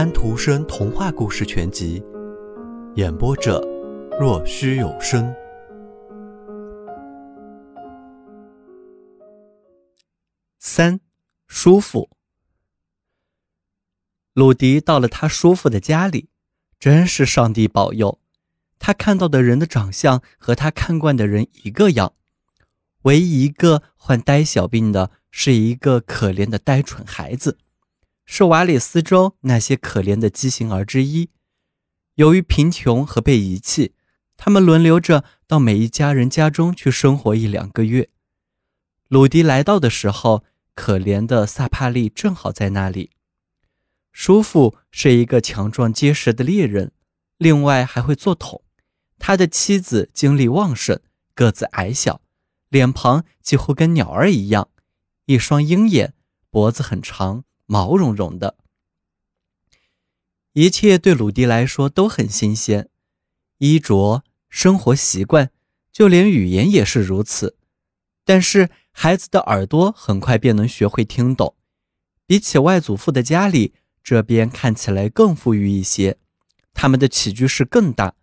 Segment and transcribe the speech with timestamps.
[0.00, 2.02] 安徒生童话故事全集，
[2.94, 3.60] 演播者：
[4.18, 5.30] 若虚有声。
[10.58, 10.98] 三，
[11.48, 12.08] 叔父。
[14.32, 16.30] 鲁迪到了他叔父的家里，
[16.78, 18.18] 真是上帝保佑。
[18.78, 22.14] 他看到的人的长相和他看惯的人一个样，
[23.02, 27.58] 唯一一个患呆小病的是一个可怜的呆蠢孩子。
[28.32, 31.30] 是瓦里斯州那些可怜的畸形儿之一。
[32.14, 33.96] 由于贫穷和被遗弃，
[34.36, 38.08] 他们轮流着到每一家人家中去生活一两个月。
[39.08, 40.44] 鲁迪来到的时候，
[40.76, 43.10] 可怜的萨帕利正好在那里。
[44.12, 46.92] 叔父是一个强壮结实的猎人，
[47.36, 48.62] 另外还会做桶。
[49.18, 51.00] 他的妻子精力旺盛，
[51.34, 52.22] 个子矮小，
[52.68, 54.68] 脸庞几乎跟鸟儿一样，
[55.26, 56.14] 一双鹰眼，
[56.48, 57.42] 脖子很长。
[57.72, 58.56] 毛茸茸的，
[60.54, 62.88] 一切对鲁迪来说都很新鲜，
[63.58, 65.52] 衣着、生活习惯，
[65.92, 67.56] 就连语言也是如此。
[68.24, 71.54] 但是孩子的耳朵很快便能学会听懂，
[72.26, 76.18] 比起外祖父的家里，这边看起来更富裕一些。
[76.74, 78.16] 他们的起居室更大，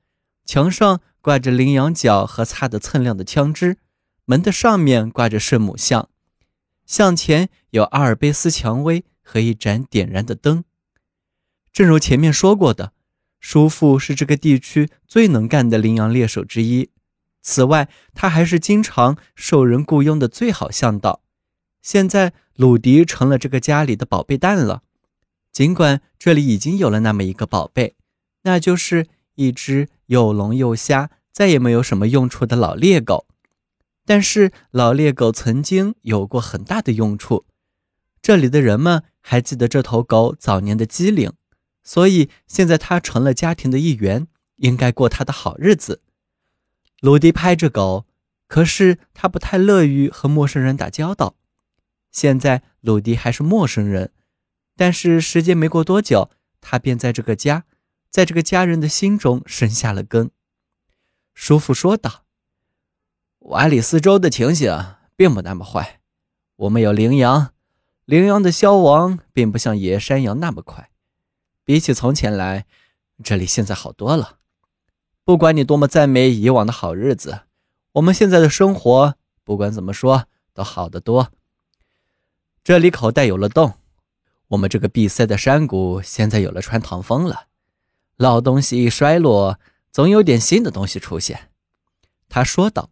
[0.43, 3.77] 墙上挂着羚羊角和擦得锃亮的枪支，
[4.25, 6.09] 门的上面挂着圣母像，
[6.85, 9.05] 向前有阿尔卑斯蔷薇。
[9.27, 10.63] 和一盏点燃的灯。
[11.73, 12.93] 正如前面说过的，
[13.41, 16.89] 叔父是这个地区最能干的羚羊猎手之一。
[17.41, 21.21] 此外，他还是经常受人雇佣的最好向导。
[21.81, 24.83] 现在，鲁迪成了这个家里的宝贝蛋了。
[25.51, 27.95] 尽管这里已经有了那么一个宝贝，
[28.43, 33.27] 那就是一只又聋又瞎、再也没有什么用处的老猎狗。
[34.05, 37.45] 但是，老猎狗曾经有过很大的用处。
[38.27, 39.05] 这里的人们。
[39.21, 41.31] 还记得这头狗早年的机灵，
[41.81, 46.01] 所以现在它成了家庭的一员，应该过它的好日子。
[46.99, 48.05] 鲁迪拍着狗，
[48.49, 51.35] 可是他不太乐于和陌生人打交道。
[52.11, 54.11] 现在鲁迪还是陌生人，
[54.75, 56.29] 但是时间没过多久，
[56.61, 57.65] 他便在这个家，
[58.09, 60.31] 在这个家人的心中生下了根。
[61.33, 62.25] 叔父说道
[63.51, 65.99] ：“瓦里斯州的情形并不那么坏，
[66.55, 67.53] 我们有羚羊。”
[68.07, 70.91] 羚羊的消亡并不像野山羊那么快，
[71.65, 72.65] 比起从前来，
[73.21, 74.37] 这里现在好多了。
[75.25, 77.41] 不管你多么赞美以往的好日子，
[77.91, 81.33] 我们现在的生活，不管怎么说，都好得多。
[82.63, 83.73] 这里口袋有了洞，
[84.47, 87.47] 我们这个闭塞的山谷现在有了穿堂风了。
[88.15, 89.59] 老东西一衰落，
[89.91, 91.51] 总有点新的东西出现。
[92.29, 92.89] 他说道：“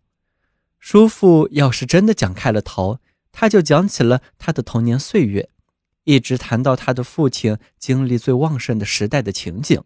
[0.78, 3.00] 叔父要是真的讲开了头。”
[3.38, 5.50] 他就讲起了他的童年岁月，
[6.06, 9.84] 一直谈到他的父亲精力最旺盛的时代的情景。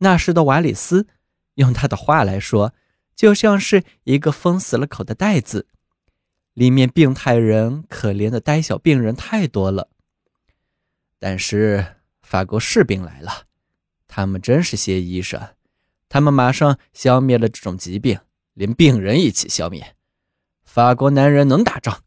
[0.00, 1.06] 那时的瓦里斯，
[1.54, 2.74] 用他的话来说，
[3.14, 5.68] 就像是一个封死了口的袋子，
[6.52, 9.88] 里面病态人、可怜的呆小病人太多了。
[11.18, 13.46] 但是法国士兵来了，
[14.06, 15.40] 他们真是些医生，
[16.10, 18.20] 他们马上消灭了这种疾病，
[18.52, 19.96] 连病人一起消灭。
[20.62, 22.02] 法国男人能打仗。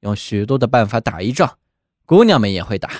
[0.00, 1.58] 用许多的办法打一仗，
[2.04, 2.90] 姑娘们也会打。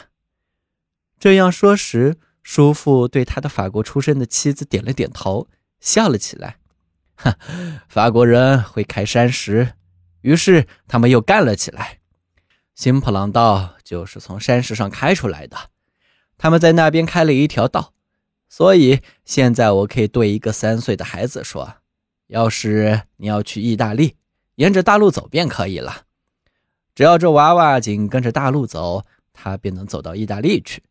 [1.18, 5.48] 这样说时，叔父对他的法国出身的妻子点了点头，
[5.80, 6.56] 笑了起来。
[7.16, 7.36] 哈，
[7.88, 9.74] 法国人会开山石，
[10.22, 11.98] 于是他们又干了起来。
[12.74, 15.56] 新普朗道就是从山石上开出来的，
[16.38, 17.92] 他们在那边开了一条道，
[18.48, 21.74] 所以现在我可以对一个三岁的孩子说：
[22.28, 24.16] 要是你要去意大利，
[24.54, 26.06] 沿着大路走便可以了。
[27.00, 30.82] 只要这娃娃紧跟着大路走，他便能走到意大利去。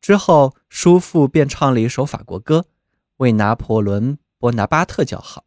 [0.00, 2.64] 之后，叔父便唱了一首法国歌，
[3.18, 5.44] 为拿破仑·波拿巴特叫好。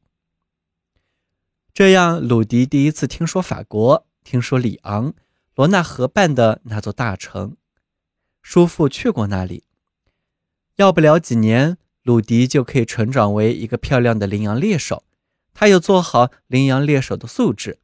[1.73, 5.15] 这样，鲁迪第一次听说法国，听说里昂、
[5.55, 7.57] 罗纳河畔的那座大城。
[8.43, 9.63] 叔父去过那里。
[10.75, 15.03] 要不了几年，鲁迪就可以成长为一个漂亮的羚羊猎手。
[15.55, 17.79] 他有做好羚羊猎手的素质。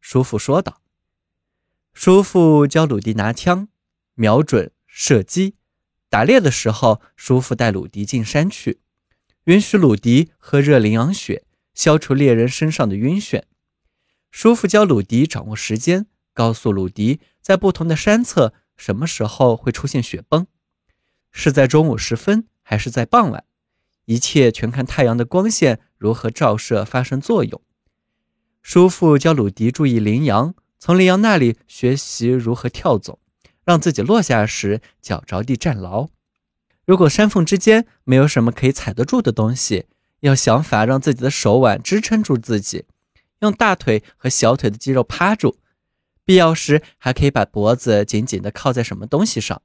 [0.00, 0.82] 叔父说道。
[1.94, 3.68] 叔父教鲁迪拿枪、
[4.14, 5.54] 瞄准、射击、
[6.10, 8.80] 打猎的时候，叔父带鲁迪进山去，
[9.44, 13.44] 允许鲁迪喝热羚羊血，消除猎人身上的晕眩。
[14.32, 20.48] 叔父教鲁迪掌握时间，告诉鲁迪在不同的山侧什么时候会出现雪崩，
[21.30, 23.44] 是在中午时分还是在傍晚，
[24.06, 27.62] 一切全看太阳的光线如何照射发生作用。
[28.62, 30.56] 叔父教鲁迪注意羚羊。
[30.84, 33.18] 从羚羊那里学习如何跳走，
[33.64, 36.08] 让自己落下时脚着地站牢。
[36.84, 39.86] 如果山缝之间没有什么可以踩得住的东西，
[40.20, 42.84] 要想法让自己的手腕支撑住自己，
[43.38, 45.56] 用大腿和小腿的肌肉趴住，
[46.22, 49.62] 必要时还可以把脖子紧紧地靠在什么东西上。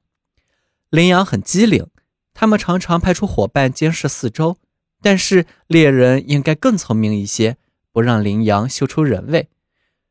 [0.88, 1.86] 羚羊很机灵，
[2.32, 4.56] 他们常常派出伙伴监视四周，
[5.02, 7.58] 但是猎人应该更聪明一些，
[7.92, 9.50] 不让羚羊嗅出人味。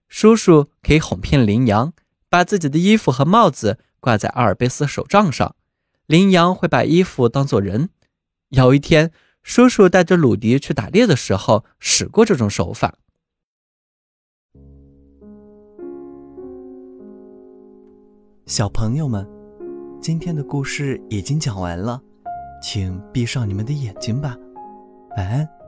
[0.10, 1.94] 叔叔可以哄骗羚羊，
[2.30, 5.56] 把自己的衣服和帽子挂在阿尔卑斯手杖上。
[6.08, 7.90] 羚羊会把衣服当作人。
[8.50, 9.12] 有一天，
[9.44, 12.96] 叔叔带着鲁迪去打猎的时候，使过这种手法。
[18.48, 19.30] 小朋友们，
[20.02, 22.02] 今天的故事已经讲完了，
[22.64, 24.36] 请闭上你们的眼睛吧，
[25.16, 25.59] 晚安。